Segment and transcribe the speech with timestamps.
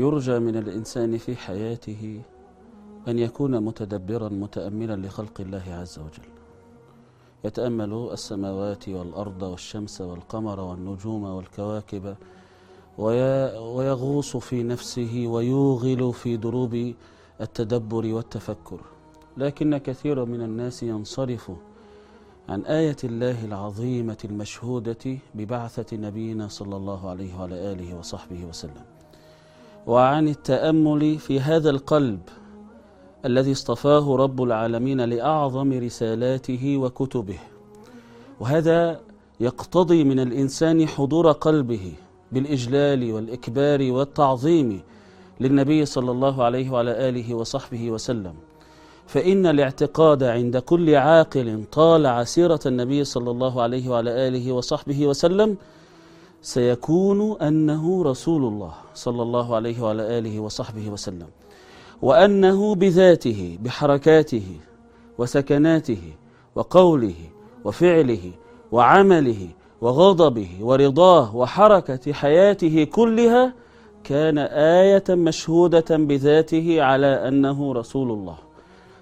[0.00, 2.22] يرجى من الإنسان في حياته
[3.08, 6.28] أن يكون متدبرا متأملا لخلق الله عز وجل.
[7.44, 12.16] يتأمل السماوات والأرض والشمس والقمر والنجوم والكواكب
[12.98, 16.94] ويغوص في نفسه ويوغل في دروب
[17.40, 18.80] التدبر والتفكر.
[19.36, 21.50] لكن كثير من الناس ينصرف
[22.48, 28.99] عن آية الله العظيمة المشهودة ببعثة نبينا صلى الله عليه وعلى آله وصحبه وسلم.
[29.86, 32.20] وعن التأمل في هذا القلب
[33.24, 37.38] الذي اصطفاه رب العالمين لأعظم رسالاته وكتبه.
[38.40, 39.00] وهذا
[39.40, 41.92] يقتضي من الإنسان حضور قلبه
[42.32, 44.80] بالإجلال والإكبار والتعظيم
[45.40, 48.34] للنبي صلى الله عليه وعلى آله وصحبه وسلم.
[49.06, 55.56] فإن الاعتقاد عند كل عاقل طالع سيرة النبي صلى الله عليه وعلى آله وصحبه وسلم
[56.42, 61.26] سيكون أنه رسول الله صلى الله عليه وعلى آله وصحبه وسلم
[62.02, 64.46] وأنه بذاته بحركاته
[65.18, 66.02] وسكناته
[66.54, 67.14] وقوله
[67.64, 68.32] وفعله
[68.72, 69.48] وعمله
[69.80, 73.54] وغضبه ورضاه وحركة حياته كلها
[74.04, 74.38] كان
[74.78, 78.36] آية مشهودة بذاته على أنه رسول الله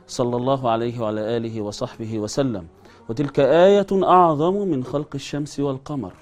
[0.08, 2.66] صلى الله عليه وعلى آله وصحبه وسلم
[3.08, 6.12] وتلك آية أعظم من خلق الشمس والقمر.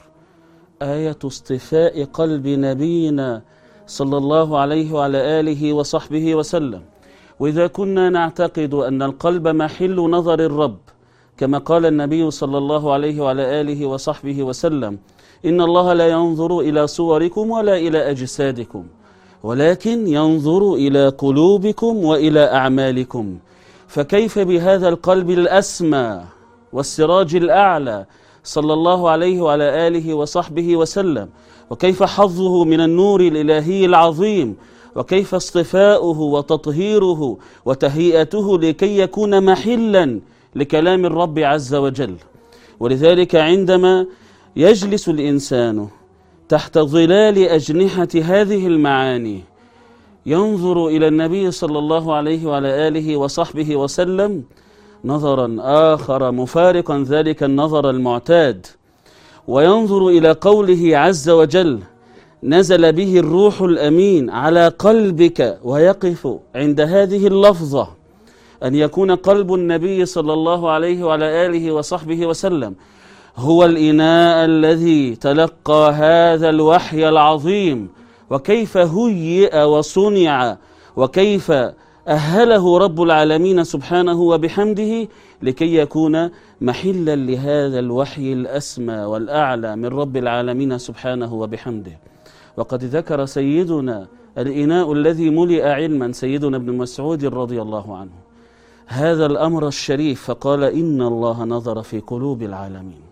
[0.82, 3.42] آية اصطفاء قلب نبينا
[3.86, 6.82] صلى الله عليه وعلى آله وصحبه وسلم.
[7.40, 10.78] وإذا كنا نعتقد أن القلب محل نظر الرب
[11.38, 14.98] كما قال النبي صلى الله عليه وعلى آله وصحبه وسلم
[15.44, 18.86] إن الله لا ينظر إلى صوركم ولا إلى أجسادكم
[19.42, 23.38] ولكن ينظر إلى قلوبكم وإلى أعمالكم.
[23.88, 26.24] فكيف بهذا القلب الأسمى
[26.72, 28.06] والسراج الأعلى
[28.46, 31.28] صلى الله عليه وعلى آله وصحبه وسلم.
[31.70, 34.56] وكيف حظه من النور الإلهي العظيم؟
[34.96, 40.20] وكيف اصطفاؤه وتطهيره وتهيئته لكي يكون محلا
[40.54, 42.14] لكلام الرب عز وجل؟
[42.80, 44.06] ولذلك عندما
[44.56, 45.88] يجلس الإنسان
[46.48, 49.40] تحت ظلال أجنحة هذه المعاني
[50.26, 54.44] ينظر إلى النبي صلى الله عليه وعلى آله وصحبه وسلم
[55.04, 55.56] نظرا
[55.94, 58.66] آخر مفارقا ذلك النظر المعتاد.
[59.48, 61.80] وينظر إلى قوله عز وجل
[62.42, 67.88] نزل به الروح الأمين على قلبك ويقف عند هذه اللفظة
[68.62, 72.74] أن يكون قلب النبي صلى الله عليه وعلى آله وصحبه وسلم
[73.36, 77.88] هو الإناء الذي تلقى هذا الوحي العظيم.
[78.30, 80.56] وكيف هيئ وصنع
[80.96, 81.52] وكيف
[82.08, 85.08] أهله رب العالمين سبحانه وبحمده
[85.42, 86.30] لكي يكون
[86.60, 91.98] محلا لهذا الوحي الأسمى والأعلى من رب العالمين سبحانه وبحمده.
[92.56, 94.06] وقد ذكر سيدنا
[94.38, 98.16] الإناء الذي ملئ علما سيدنا ابن مسعود رضي الله عنه.
[98.86, 103.02] هذا الأمر الشريف فقال إن الله نظر في قلوب العالمين.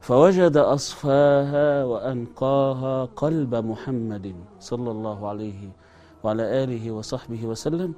[0.00, 5.79] فوجد أصفاها وأنقاها قلب محمد صلى الله عليه
[6.22, 7.94] وعلى آله وصحبه وسلم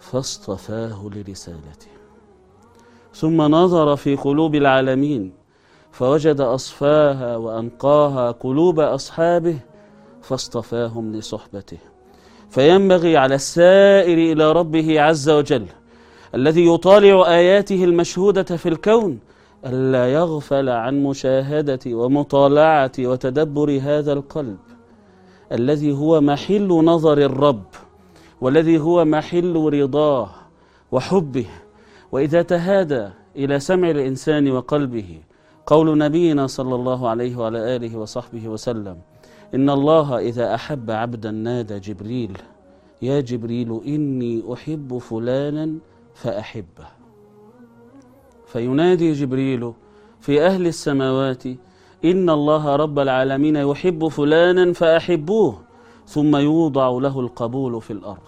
[0.00, 1.92] فاصطفاه لرسالته.
[3.14, 5.32] ثم نظر في قلوب العالمين
[5.92, 9.58] فوجد أصفاها وأنقاها قلوب أصحابه
[10.22, 11.78] فاصطفاهم لصحبته.
[12.50, 15.66] فينبغي على السائر إلى ربه عز وجل
[16.34, 19.18] الذي يطالع آياته المشهودة في الكون
[19.66, 24.58] ألا يغفل عن مشاهدة ومطالعة وتدبر هذا القلب.
[25.52, 27.64] الذي هو محل نظر الرب
[28.40, 30.30] والذي هو محل رضاه
[30.92, 31.46] وحبه
[32.12, 35.20] وإذا تهادى إلى سمع الإنسان وقلبه
[35.66, 38.96] قول نبينا صلى الله عليه وعلى آله وصحبه وسلم
[39.54, 42.38] إن الله إذا أحب عبدا نادى جبريل
[43.02, 45.74] يا جبريل إني أحب فلانا
[46.14, 46.86] فأحبه.
[48.46, 49.72] فينادي جبريل
[50.20, 51.44] في أهل السماوات
[52.04, 55.58] إن الله رب العالمين يحب فلانا فأحبوه
[56.06, 58.18] ثم يوضع له القبول في الأرض.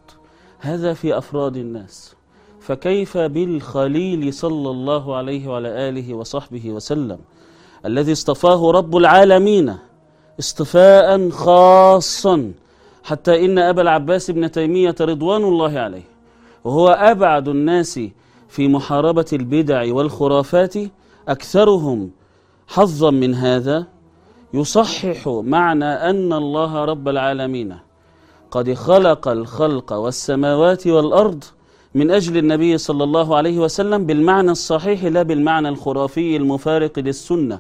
[0.59, 2.15] هذا في أفراد الناس.
[2.61, 7.19] فكيف بالخليل صلى الله عليه وعلى آله وصحبه وسلم؟
[7.87, 9.77] الذي اصطفاه رب العالمين
[10.41, 12.53] اصطفاء خاصا.
[13.05, 16.09] حتى إن أبا العباس بن تيمية رضوان الله عليه.
[16.65, 18.01] وهو أبعد الناس
[18.49, 20.75] في محاربة البدع والخرافات
[21.29, 22.11] أكثرهم
[22.75, 23.87] حظا من هذا
[24.55, 27.77] يصحح معنى أن الله رب العالمين
[28.51, 31.45] قد خلق الخلق والسماوات والأرض
[31.95, 37.59] من أجل النبي صلى الله عليه وسلم بالمعنى الصحيح لا بالمعنى الخرافي المفارق للسنة.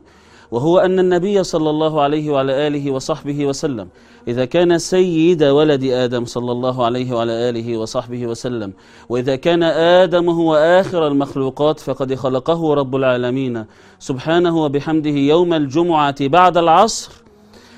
[0.50, 3.88] وهو أن النبي صلى الله عليه وعلى آله وصحبه وسلم
[4.28, 8.72] إذا كان سيد ولد آدم صلى الله عليه وعلى آله وصحبه وسلم
[9.08, 13.64] وإذا كان آدم هو آخر المخلوقات فقد خلقه رب العالمين
[13.98, 17.12] سبحانه وبحمده يوم الجمعة بعد العصر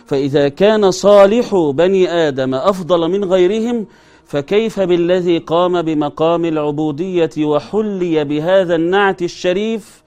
[0.06, 3.86] فإذا كان صالح بني آدم أفضل من غيرهم
[4.26, 10.01] فكيف بالذي قام بمقام العبودية وحلي بهذا النعت الشريف؟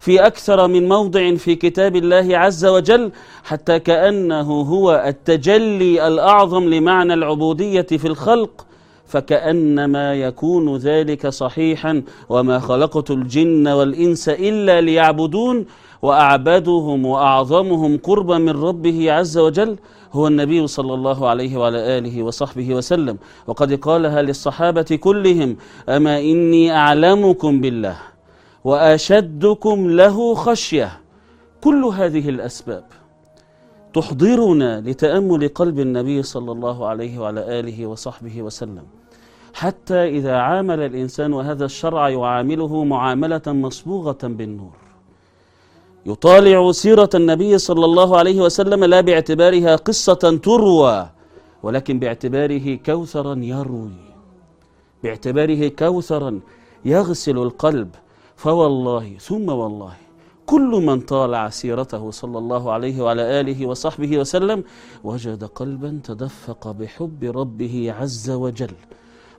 [0.00, 3.12] في أكثر من موضع في كتاب الله عز وجل
[3.44, 8.66] حتى كأنه هو التجلي الأعظم لمعنى العبودية في الخلق
[9.06, 15.66] فكأنما يكون ذلك صحيحا وما خلقت الجن والإنس إلا ليعبدون
[16.02, 19.76] وأعبدهم وأعظمهم قربا من ربه عز وجل
[20.12, 23.18] هو النبي صلى الله عليه وعلى آله وصحبه وسلم.
[23.46, 25.56] وقد قالها للصحابة كلهم
[25.88, 28.09] أما إني أعلمكم بالله؟
[28.64, 31.00] وأشدكم له خشية.
[31.60, 32.84] كل هذه الأسباب
[33.94, 38.82] تحضرنا لتأمل قلب النبي صلى الله عليه وعلى آله وصحبه وسلم.
[39.54, 44.76] حتى إذا عامل الإنسان وهذا الشرع يعامله معاملة مصبوغة بالنور.
[46.06, 51.08] يطالع سيرة النبي صلى الله عليه وسلم لا باعتبارها قصة تروى
[51.62, 54.00] ولكن باعتباره كوثرا يروي.
[55.02, 56.40] باعتباره كوثرا
[56.84, 57.90] يغسل القلب
[58.40, 59.92] فوالله ثم والله
[60.46, 64.64] كل من طالع سيرته صلى الله عليه وعلى آله وصحبه وسلم
[65.04, 68.74] وجد قلبا تدفق بحب ربه عز وجل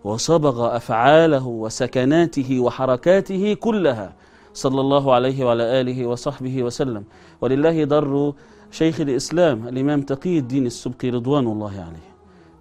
[0.04, 4.14] وصبغ أفعاله وسكناته وحركاته كلها
[4.54, 7.04] صلى الله عليه وعلى آله وصحبه وسلم.
[7.42, 8.34] ولله در
[8.72, 12.10] شيخ الإسلام الإمام تقي الدين السبقي رضوان الله عليه.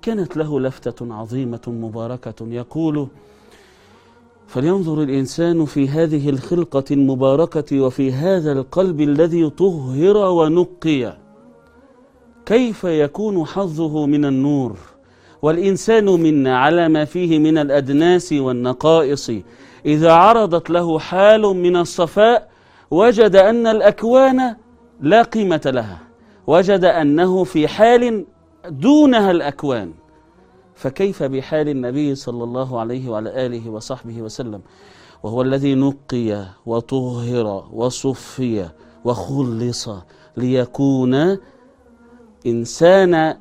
[0.02, 3.08] كانت له لفتة عظيمة مباركة يقول
[4.50, 11.17] فلينظر الإنسان في هذه الخلقة المباركة وفي هذا القلب الذي طهر ونقي.
[12.47, 14.76] كيف يكون حظه من النور؟
[15.43, 19.31] والإنسان منا على ما فيه من الأدناس والنقائص.
[19.87, 22.49] إذا عرضت له حال من الصفاء
[22.91, 24.56] وجد أن الأكوان
[25.00, 25.99] لا قيمة لها.
[26.47, 28.25] وجد أنه في حال
[28.69, 29.93] دونها الأكوان.
[30.80, 34.60] فكيف بحال النبي صلى الله عليه وعلى آله وصحبه وسلم؟
[35.22, 38.68] وهو الذي نقي وطهر وصفي
[39.04, 39.88] وخلص
[40.36, 41.36] ليكون
[42.46, 43.34] إنسان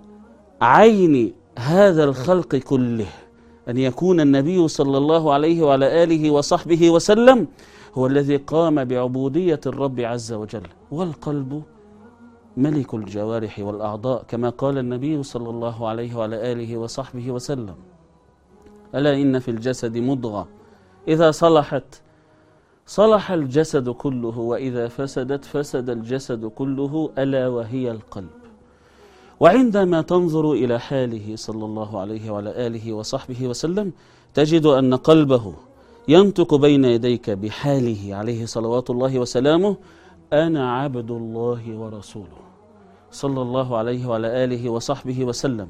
[0.62, 3.08] عين هذا الخلق كله.
[3.70, 7.48] أن يكون النبي صلى الله عليه وعلى آله وصحبه وسلم
[7.96, 10.68] هو الذي قام بعبودية الرب عز وجل.
[10.92, 11.64] والقلب
[12.60, 17.76] ملك الجوارح والأعضاء كما قال النبي صلى الله عليه وعلى آله وصحبه وسلم.
[18.96, 20.48] ألا إن في الجسد مضغة.
[21.08, 22.02] إذا صلحت
[22.86, 28.30] صلح الجسد كله وإذا فسدت فسد الجسد كله ألا وهي القلب.
[29.40, 33.92] وعندما تنظر إلى حاله صلى الله عليه وعلى آله وصحبه وسلم
[34.34, 35.54] تجد أن قلبه
[36.08, 39.76] ينطق بين يديك بحاله عليه صلوات الله وسلامه
[40.34, 42.49] أنا عبد الله ورسوله.
[43.12, 45.68] صلى الله عليه وعلى آله وصحبه وسلم.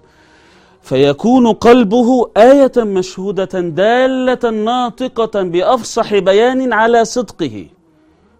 [0.82, 7.66] فيكون قلبه آية مشهودة دالة ناطقة بأفصح بيان على صدقه.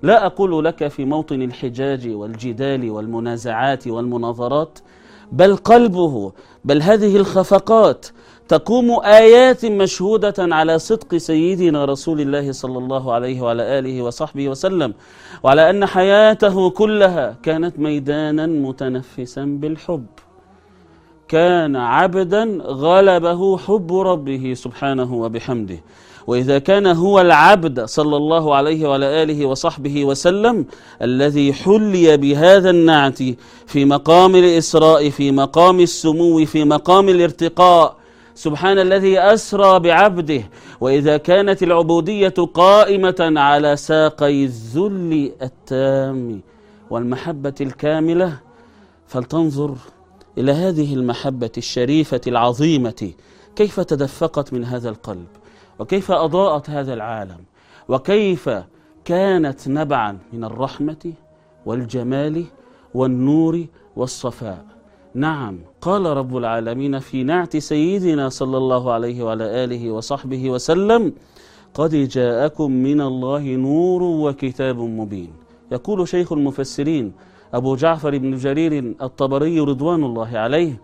[0.02, 4.80] لا أقول لك في موطن الحجاج والجدال والمنازعات والمناظرات
[5.32, 6.32] بل قلبه
[6.66, 8.08] بل هذه الخفقات
[8.50, 14.94] تقوم آيات مشهودة على صدق سيدنا رسول الله صلى الله عليه وعلى آله وصحبه وسلم
[15.44, 20.06] وعلى أن حياته كلها كانت ميدانا متنفسا بالحب.
[21.28, 25.80] كان عبدا غلبه حب ربه سبحانه وبحمده.
[26.28, 30.66] وإذا كان هو العبد صلى الله عليه وعلى آله وصحبه وسلم
[31.02, 33.20] الذي حلي بهذا النعت
[33.68, 37.99] في مقام الإسراء في مقام السمو في مقام الارتقاء
[38.40, 40.44] سبحان الذي أسرى بعبده
[40.82, 46.42] وإذا كانت العبودية قائمة على ساقي الذل التام
[46.90, 48.40] والمحبة الكاملة
[49.08, 49.76] فلتنظر
[50.38, 53.12] إلى هذه المحبة الشريفة العظيمة
[53.56, 55.28] كيف تدفقت من هذا القلب
[55.80, 57.40] وكيف أضاءت هذا العالم
[57.90, 58.50] وكيف
[59.06, 61.14] كانت نبعا من الرحمة
[61.66, 62.46] والجمال
[62.94, 63.66] والنور
[63.96, 64.66] والصفاء.
[65.14, 71.14] نعم قال رب العالمين في نعت سيدنا صلى الله عليه وعلى آله وصحبه وسلم
[71.74, 75.34] قد جاءكم من الله نور وكتاب مبين.
[75.72, 77.14] يقول شيخ المفسرين
[77.54, 80.82] أبو جعفر بن جرير الطبري رضوان الله عليه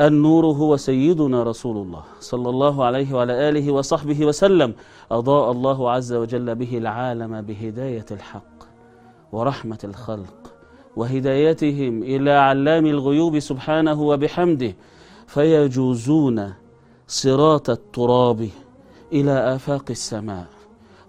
[0.00, 4.74] النور هو سيدنا رسول الله صلى الله عليه وعلى آله وصحبه وسلم
[5.10, 8.64] أضاء الله عز وجل به العالم بهداية الحق
[9.32, 10.51] ورحمة الخلق.
[10.96, 14.76] وهدايتهم إلى علام الغيوب سبحانه وبحمده
[15.26, 16.52] فيجوزون
[17.08, 18.48] صراط التراب
[19.12, 20.46] إلى آفاق السماء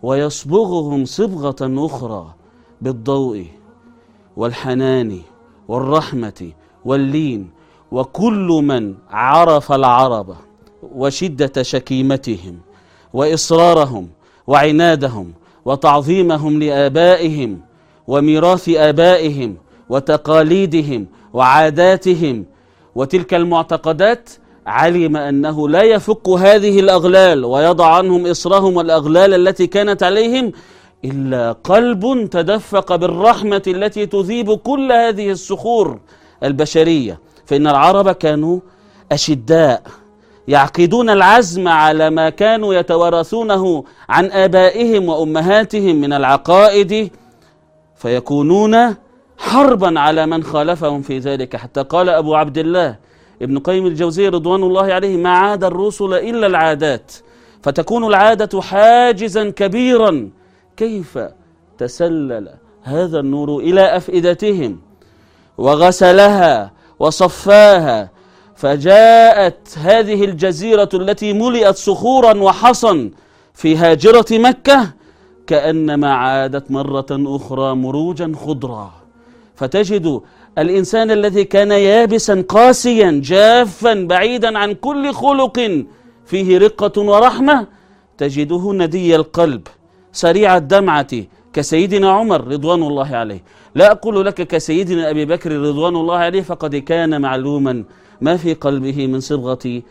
[0.04, 2.34] ويصبغهم صبغة أخرى
[2.82, 3.46] بالضوء
[4.38, 5.20] والحنان
[5.68, 6.52] والرحمة
[6.86, 7.50] واللين
[7.92, 10.36] وكل من عرف العرب
[10.96, 12.60] وشدة شكيمتهم
[13.14, 14.10] وإصرارهم
[14.48, 15.34] وعنادهم
[15.66, 17.62] وتعظيمهم لآبائهم
[18.08, 19.58] وميراث آبائهم
[19.94, 21.02] وتقاليدهم
[21.34, 22.46] وعاداتهم.
[22.96, 24.30] وتلك المعتقدات
[24.68, 30.52] علم أنه لا يفك هذه الأغلال ويضع عنهم إصرهم والأغلال التي كانت عليهم
[31.06, 36.00] إلا قلب تدفق بالرحمة التي تذيب كل هذه الصخور
[36.44, 37.20] البشرية.
[37.46, 38.60] فإن العرب كانوا
[39.12, 39.84] أشداء
[40.48, 47.12] يعقدون العزم على ما كانوا يتوارثونه عن آبائهم وأمهاتهم من العقائد
[47.96, 48.96] فيكونون
[49.44, 51.56] حربا على من خالفهم في ذلك.
[51.56, 52.96] حتى قال أبو عبد الله
[53.42, 57.12] ابن قيم الجوزي رضوان الله عليه ما عاد الرسل إلا العادات
[57.64, 60.30] فتكون العادة حاجزا كبيرا.
[60.78, 61.20] كيف
[61.78, 62.50] تسلل
[62.84, 64.80] هذا النور إلى أفئدتهم؟
[65.58, 68.10] وغسلها وصفاها.
[68.56, 73.12] فجاءت هذه الجزيرة التي ملئت صخورا وحصا
[73.54, 74.94] في هاجرة مكة
[75.48, 79.03] كأنما عادت مرة أخرى مروجا خضرا.
[79.56, 80.22] فتجد
[80.58, 85.58] الإنسان الذي كان يابسا قاسيا جافا بعيدا عن كل خلق
[86.26, 87.68] فيه رقة ورحمة
[88.18, 89.68] تجده ندي القلب
[90.12, 91.14] سريع الدمعة
[91.54, 93.44] كسيدنا عمر رضوان الله عليه.
[93.76, 97.84] لا أقول لك كسيدنا أبي بكر رضوان الله عليه فقد كان معلوما
[98.22, 99.82] ما في قلبه من صبغة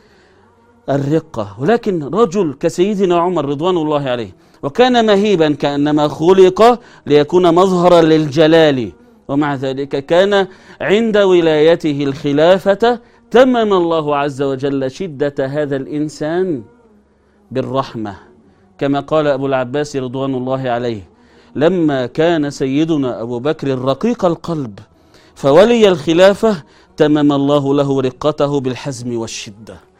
[0.88, 1.57] الرقة.
[1.61, 8.92] ولكن رجل كسيدنا عمر رضوان الله عليه وكان مهيبا كأنما خلق ليكون مظهرا للجلال.
[9.29, 10.47] ومع ذلك كان
[10.81, 13.00] عند ولايته الخلافة
[13.31, 16.62] تمم الله عز وجل شدة هذا الإنسان
[17.50, 18.14] بالرحمة
[18.79, 21.02] كما قال أبو العباس رضوان الله عليه
[21.57, 24.79] لما كان سيدنا أبو بكر رقيق القلب
[25.35, 26.62] فولي الخلافة
[26.97, 29.91] تمم الله له رقته بالحزم والشدة.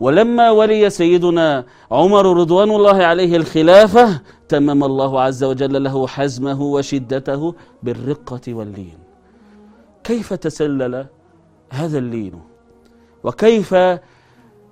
[0.00, 7.54] ولما ولي سيدنا عمر رضوان الله عليه الخلافة تمم الله عز وجل له حزمه وشدته
[7.82, 8.98] بالرقة واللين.
[10.04, 11.06] كيف تسلل
[11.70, 12.32] هذا اللين؟
[13.24, 13.74] وكيف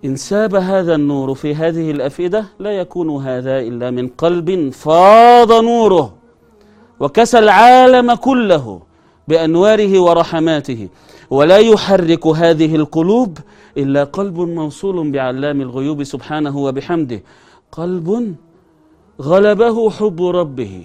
[0.05, 6.15] انساب هذا النور في هذه الأفئدة؟ لا يكون هذا إلا من قلب فاض نوره
[7.01, 8.83] وكسى العالم كله.
[9.29, 10.89] بأنواره ورحماته.
[11.31, 13.39] ولا يحرك هذه القلوب
[13.77, 17.23] إلا قلب موصول بعلام الغيوب سبحانه وبحمده.
[17.73, 18.35] قلب
[19.23, 20.85] غلبه حب ربه.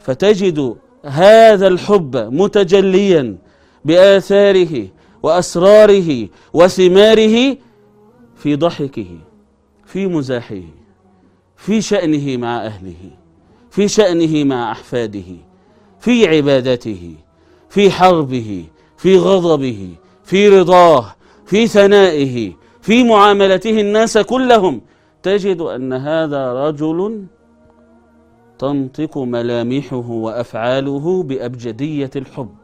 [0.00, 3.36] فتجد هذا الحب متجليا
[3.84, 4.88] بآثاره
[5.22, 7.56] وأسراره وثماره
[8.36, 9.06] في ضحكه
[9.84, 10.62] في مزاحه
[11.56, 13.10] في شأنه مع أهله
[13.70, 15.24] في شأنه مع أحفاده
[16.00, 17.14] في عبادته
[17.68, 18.64] في حربه
[18.96, 19.88] في غضبه
[20.24, 21.14] في رضاه
[21.46, 24.80] في ثنائه في معاملته الناس كلهم.
[25.22, 27.24] تجد أن هذا رجل
[28.58, 32.54] تنطق ملامحه وأفعاله بأبجدية الحب.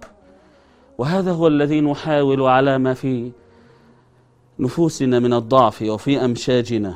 [0.99, 3.31] وهذا هو الذي نحاول على ما في
[4.59, 6.95] نفوسنا من الضعف وفي أمشاجنا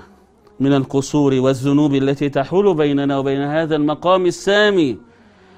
[0.61, 4.99] من القصور والذنوب التي تحول بيننا وبين هذا المقام السامي.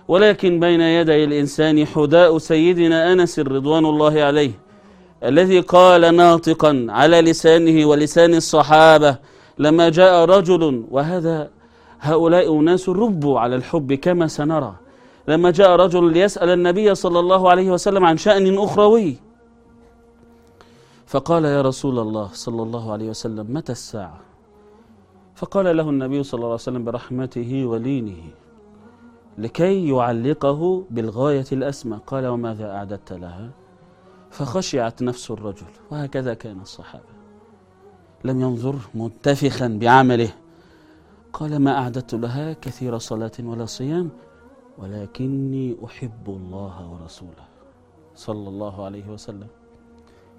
[0.09, 4.50] ولكن بين يدي الإنسان حداء سيدنا أنس رضوان الله عليه
[5.25, 9.17] الذي قال ناطقا على لسانه ولسان الصحابة
[9.59, 11.50] لما جاء رجل وهذا
[12.00, 14.75] هؤلاء أناس ربوا على الحب كما سنرى
[15.29, 19.17] لما جاء رجل ليسأل النبي صلى الله عليه وسلم عن شأن أخروي
[21.07, 24.21] فقال يا رسول الله صلى الله عليه وسلم متى الساعة؟
[25.35, 28.23] فقال له النبي صلى الله عليه وسلم برحمته ولينه.
[29.38, 32.00] لكي يعلقه بالغاية الأسمى.
[32.07, 33.50] قال وماذا أعددت لها؟
[34.30, 37.18] فخشعت نفس الرجل وهكذا كان الصحابة.
[38.25, 40.30] لم ينظر منتفخا بعمله.
[41.33, 44.11] قال ما أعددت لها كثير صلاة ولا صيام
[44.78, 47.47] ولكني أحب الله ورسوله.
[48.14, 49.47] صلى الله عليه وسلم.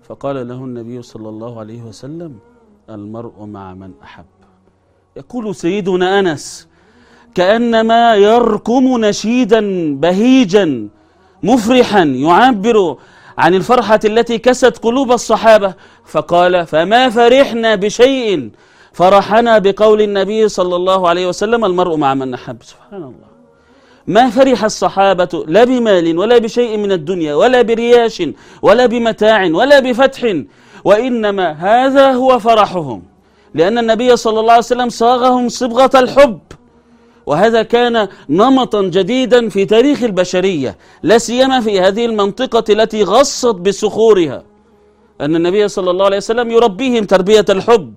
[0.03, 2.39] فقال له النبي صلى الله عليه وسلم
[2.89, 4.25] المرء مع من أحب.
[5.18, 6.69] يقول سيدنا أنس
[7.36, 9.62] كأنما يركم نشيدا
[9.96, 10.88] بهيجا
[11.44, 12.98] مفرحا يعبر
[13.38, 15.74] عن الفرحة التي كست قلوب الصحابة.
[16.06, 18.50] فقال فما فرحنا بشيء.
[18.94, 22.58] فرحنا بقول النبي صلى الله عليه وسلم المرء مع من أحب.
[22.64, 23.30] سبحان الله.
[24.08, 28.24] ما فرح الصحابة لا بمال ولا بشيء من الدنيا ولا برياش
[28.62, 30.22] ولا بمتاع ولا بفتح.
[30.84, 33.04] وإنما هذا هو فرحهم.
[33.54, 36.40] لأن النبي صلى الله عليه وسلم صاغهم صبغة الحب.
[37.30, 44.44] وهذا كان نمطا جديدا في تاريخ البشرية لا سيما في هذه المنطقة التي غصت بصخورها
[45.22, 47.94] أن النبي صلى الله عليه وسلم يربيهم تربية الحب.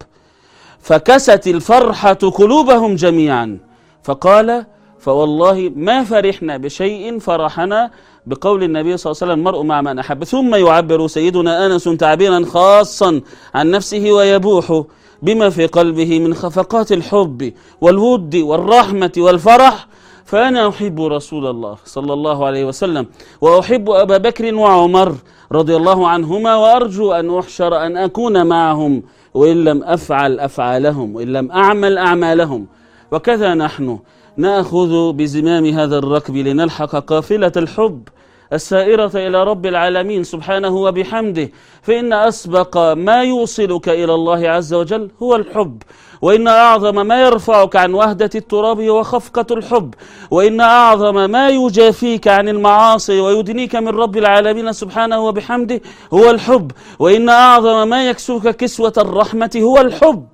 [0.81, 3.59] فكست الفرحة قلوبهم جميعا.
[4.03, 4.67] فقال
[4.99, 7.91] فوالله ما فرحنا بشيء فرحنا
[8.27, 10.25] بقول النبي صلى الله عليه وسلم المرء مع من أحب.
[10.25, 13.21] ثم يعبر سيدنا أنس تعبيرا خاصا
[13.55, 14.83] عن نفسه ويبوح
[15.23, 19.87] بما في قلبه من خفقات الحب والود والرحمة والفرح
[20.25, 23.07] فأنا أحب رسول الله صلى الله عليه وسلم
[23.41, 25.15] وأحب أبا بكر وعمر
[25.53, 29.03] رضي الله عنهما وأرجو أن أحشر أن أكون معهم
[29.35, 32.67] وإن لم أفعل أفعالهم وإن لم أعمل أعمالهم.
[33.13, 33.99] وكذا نحن
[34.37, 38.09] نأخذ بزمام هذا الركب لنلحق قافلة الحب.
[38.53, 41.49] السائرة إلى رب العالمين سبحانه وبحمده
[41.83, 45.83] فإن أسبق ما يوصلك إلى الله عز وجل هو الحب
[46.23, 49.95] وإن أعظم ما يرفعك عن وهدة التراب هو خفقة الحب
[50.31, 55.81] وإن أعظم ما يجافيك عن المعاصي ويدنيك من رب العالمين سبحانه وبحمده
[56.15, 60.27] هو الحب وإن أعظم ما يكسوك كسوة الرحمة هو الحب.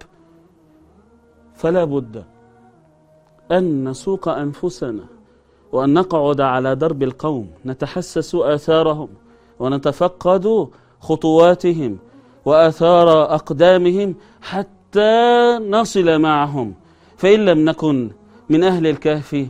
[1.54, 2.24] فلا بد
[3.52, 5.17] أن نسوق أنفسنا
[5.72, 9.08] وأن نقعد على درب القوم نتحسس آثارهم
[9.58, 10.68] ونتفقد
[11.00, 11.98] خطواتهم
[12.44, 16.74] وآثار أقدامهم حتى نصل معهم.
[17.16, 18.10] فإن لم نكن
[18.48, 19.46] من أهل الكهف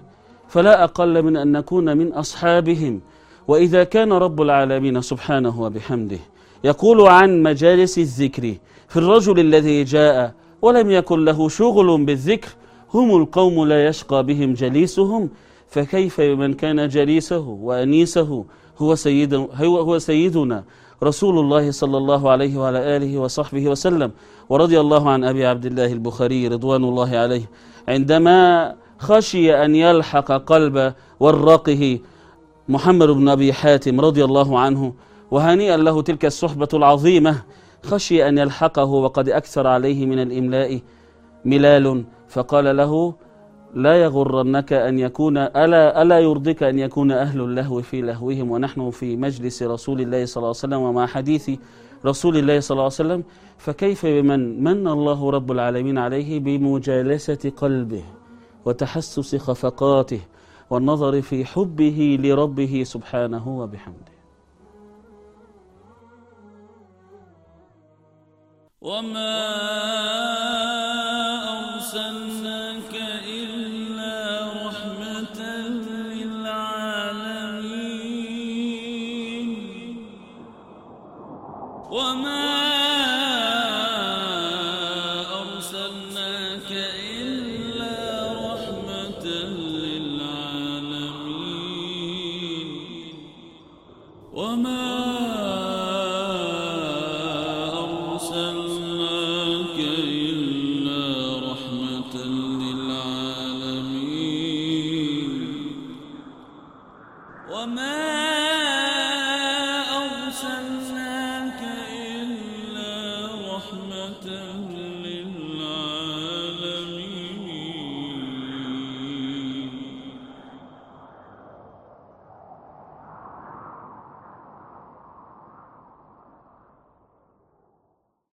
[0.49, 3.01] فلا أقل من أن نكون من أصحابهم.
[3.49, 6.19] وإذا كان رب العالمين سبحانه وبحمده
[6.65, 8.55] يقول عن مجالس الذكر
[8.89, 12.49] في الرجل الذي جاء ولم يكن له شغل بالذكر
[12.95, 15.29] هم القوم لا يشقى بهم جليسهم
[15.69, 18.45] فكيف من كان جليسه وأنيسه
[18.79, 20.65] هو, سيد هو, هو سيدنا
[21.03, 24.11] رسول الله صلى الله عليه وعلى آله وصحبه وسلم.
[24.49, 27.51] ورضي الله عن أبي عبد الله البخاري رضوان الله عليه.
[27.89, 31.99] عندما خشي أن يلحق قلب ورقه
[32.69, 34.95] محمد بن أبي حاتم رضي الله عنه
[35.31, 37.43] وهنيئا له تلك الصحبة العظيمة
[37.83, 40.81] خشي أن يلحقه وقد أكثر عليه من الإملاء
[41.45, 42.05] ملال.
[42.29, 43.15] فقال له
[43.75, 49.17] لا يغرنك أن يكون ألا, ألا يرضيك أن يكون أهل اللهو في لهوهم ونحن في
[49.17, 51.51] مجلس رسول الله صلى الله عليه وسلم ومع حديث
[52.07, 53.25] رسول الله صلى الله عليه وسلم
[53.59, 58.05] فكيف بمن من الله رب العالمين عليه؟ بمجالسة قلبه
[58.65, 60.21] وتحسس خفقاته
[60.71, 64.19] والنظر في حبه لربه سبحانه وبحمده.
[68.81, 69.35] وما
[71.75, 73.18] أرسلناك
[94.39, 95.48] وما